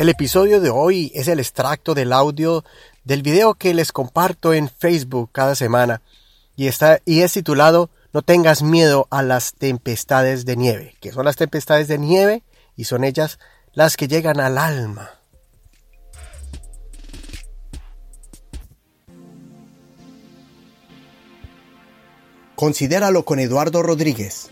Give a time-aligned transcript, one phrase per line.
[0.00, 2.64] El episodio de hoy es el extracto del audio
[3.04, 6.00] del video que les comparto en Facebook cada semana
[6.56, 11.26] y, está, y es titulado No tengas miedo a las tempestades de nieve, que son
[11.26, 12.42] las tempestades de nieve
[12.76, 13.38] y son ellas
[13.74, 15.10] las que llegan al alma.
[22.54, 24.48] Considéralo con Eduardo Rodríguez.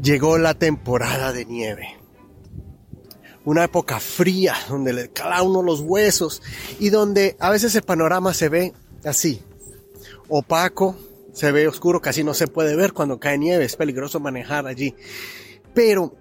[0.00, 1.96] Llegó la temporada de nieve.
[3.44, 6.42] Una época fría donde le cala uno los huesos
[6.78, 9.42] y donde a veces el panorama se ve así,
[10.28, 10.96] opaco,
[11.32, 14.94] se ve oscuro, casi no se puede ver cuando cae nieve, es peligroso manejar allí.
[15.72, 16.14] Pero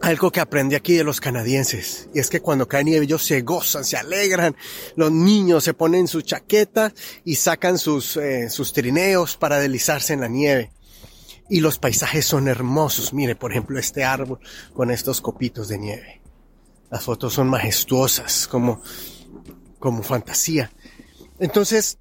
[0.00, 3.40] algo que aprendí aquí de los canadienses, y es que cuando cae nieve ellos se
[3.42, 4.54] gozan, se alegran,
[4.94, 6.92] los niños se ponen su chaqueta
[7.24, 10.70] y sacan sus, eh, sus trineos para deslizarse en la nieve
[11.48, 13.12] y los paisajes son hermosos.
[13.12, 14.40] Mire, por ejemplo, este árbol
[14.74, 16.20] con estos copitos de nieve.
[16.90, 18.82] Las fotos son majestuosas, como,
[19.78, 20.70] como fantasía.
[21.38, 21.98] Entonces,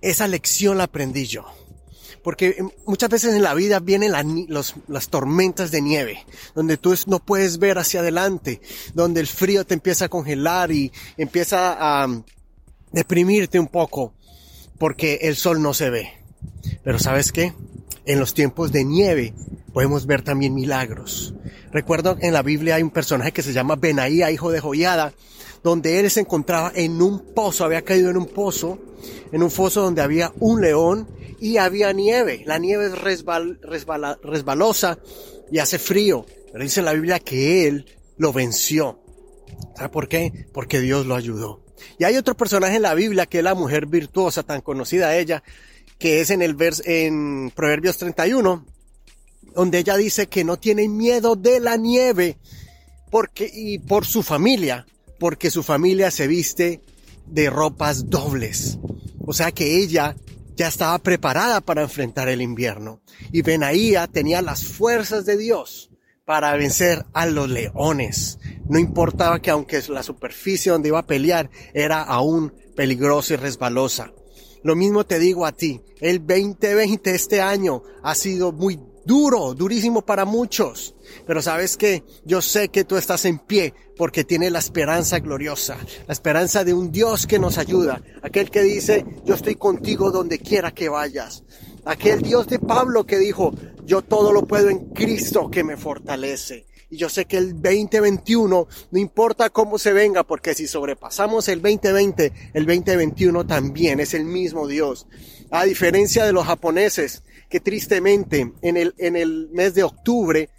[0.00, 1.46] esa lección la aprendí yo.
[2.22, 7.58] Porque muchas veces en la vida vienen las tormentas de nieve, donde tú no puedes
[7.58, 8.62] ver hacia adelante,
[8.94, 12.08] donde el frío te empieza a congelar y empieza a
[12.92, 14.14] deprimirte un poco,
[14.78, 16.12] porque el sol no se ve.
[16.82, 17.52] Pero ¿sabes qué?
[18.06, 19.34] En los tiempos de nieve
[19.72, 21.34] podemos ver también milagros.
[21.72, 25.14] Recuerdo en la Biblia hay un personaje que se llama Benaía, hijo de Joiada,
[25.62, 28.78] donde él se encontraba en un pozo, había caído en un pozo,
[29.32, 31.08] en un foso donde había un león
[31.40, 32.42] y había nieve.
[32.46, 32.92] La nieve es
[34.22, 34.98] resbalosa
[35.50, 36.26] y hace frío.
[36.52, 37.86] Pero dice la Biblia que él
[38.18, 39.00] lo venció.
[39.76, 40.46] ¿Sabe por qué?
[40.52, 41.64] Porque Dios lo ayudó.
[41.98, 45.42] Y hay otro personaje en la Biblia que es la mujer virtuosa, tan conocida ella,
[46.04, 48.66] que es en el vers en Proverbios 31,
[49.54, 52.36] donde ella dice que no tiene miedo de la nieve
[53.10, 54.86] porque y por su familia,
[55.18, 56.82] porque su familia se viste
[57.24, 58.76] de ropas dobles.
[59.24, 60.14] O sea que ella
[60.54, 63.00] ya estaba preparada para enfrentar el invierno.
[63.32, 65.90] Y Benaía tenía las fuerzas de Dios
[66.26, 68.38] para vencer a los leones.
[68.68, 74.12] No importaba que aunque la superficie donde iba a pelear era aún peligrosa y resbalosa.
[74.64, 75.82] Lo mismo te digo a ti.
[76.00, 80.94] El 2020 este año ha sido muy duro, durísimo para muchos.
[81.26, 85.76] Pero sabes que yo sé que tú estás en pie porque tienes la esperanza gloriosa,
[86.06, 90.38] la esperanza de un Dios que nos ayuda, aquel que dice, yo estoy contigo donde
[90.38, 91.44] quiera que vayas.
[91.84, 93.52] Aquel Dios de Pablo que dijo,
[93.84, 96.64] yo todo lo puedo en Cristo que me fortalece.
[96.94, 101.60] Y yo sé que el 2021, no importa cómo se venga, porque si sobrepasamos el
[101.60, 105.08] 2020, el 2021 también es el mismo Dios.
[105.50, 110.50] A diferencia de los japoneses, que tristemente en el, en el mes de octubre,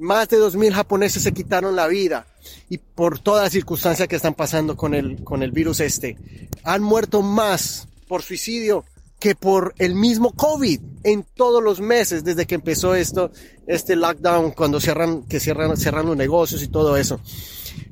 [0.00, 2.26] más de 2.000 japoneses se quitaron la vida
[2.68, 6.16] y por todas las circunstancias que están pasando con el, con el virus este.
[6.64, 8.84] Han muerto más por suicidio
[9.24, 13.30] que por el mismo COVID en todos los meses desde que empezó esto,
[13.66, 17.18] este lockdown, cuando cierran, que cierran, cerran los negocios y todo eso.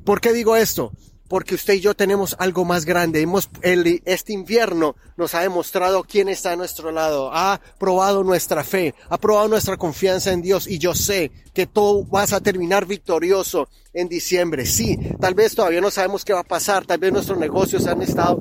[0.05, 0.91] ¿Por qué digo esto?
[1.27, 3.19] Porque usted y yo tenemos algo más grande.
[3.19, 7.31] Hemos, este invierno nos ha demostrado quién está a nuestro lado.
[7.33, 10.67] Ha probado nuestra fe, ha probado nuestra confianza en Dios.
[10.67, 14.67] Y yo sé que todo vas a terminar victorioso en diciembre.
[14.67, 16.85] Sí, tal vez todavía no sabemos qué va a pasar.
[16.85, 18.37] Tal vez nuestros negocios han estado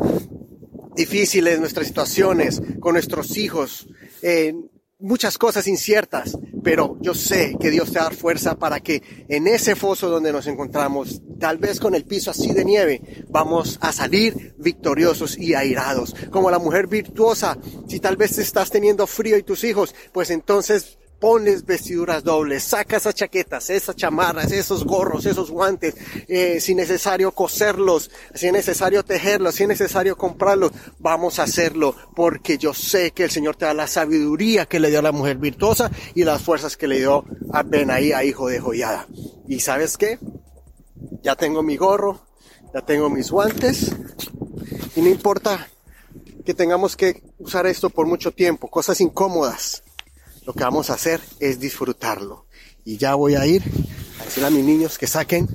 [0.94, 3.86] difíciles, nuestras situaciones con nuestros hijos,
[4.22, 4.54] eh,
[4.98, 9.74] muchas cosas inciertas, pero yo sé que Dios te da fuerza para que en ese
[9.74, 14.54] foso donde nos encontramos, tal vez con el piso así de nieve, vamos a salir
[14.58, 16.14] victoriosos y airados.
[16.30, 17.58] Como la mujer virtuosa,
[17.88, 22.96] si tal vez estás teniendo frío y tus hijos, pues entonces ponles vestiduras dobles, saca
[22.96, 25.94] esas chaquetas, esas chamarras, esos gorros, esos guantes,
[26.26, 31.94] eh, si necesario coserlos, si es necesario tejerlos, si es necesario comprarlos, vamos a hacerlo,
[32.16, 35.12] porque yo sé que el Señor te da la sabiduría que le dio a la
[35.12, 39.06] mujer virtuosa y las fuerzas que le dio a Benaí, a hijo de Joyada.
[39.46, 40.18] ¿Y sabes qué?
[41.22, 42.26] Ya tengo mi gorro,
[42.74, 43.92] ya tengo mis guantes,
[44.96, 45.68] y no importa
[46.44, 49.84] que tengamos que usar esto por mucho tiempo, cosas incómodas
[50.46, 52.46] lo que vamos a hacer es disfrutarlo.
[52.84, 53.62] Y ya voy a ir
[54.20, 55.48] a decirle a mis niños que saquen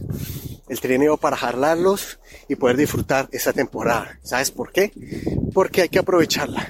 [0.70, 4.20] el trineo para jalarlos y poder disfrutar esa temporada.
[4.24, 4.92] ¿Sabes por qué?
[5.54, 6.68] Porque hay que aprovecharla.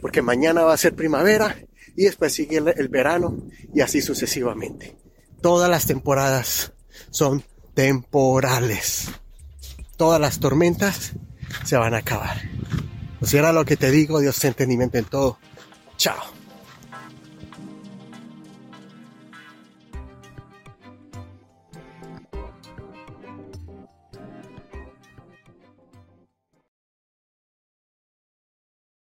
[0.00, 1.56] Porque mañana va a ser primavera
[1.96, 3.36] y después sigue el, verano
[3.72, 4.96] y así sucesivamente.
[5.40, 6.72] Todas las temporadas
[7.10, 9.08] son temporales.
[9.96, 11.12] Todas las tormentas
[11.64, 12.40] se van a acabar.
[13.20, 15.38] Pues era lo que te digo, Dios te entendimiento en todo.
[15.96, 16.43] Chao.